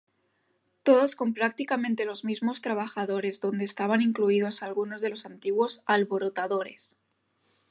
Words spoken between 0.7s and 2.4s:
Todos con prácticamente los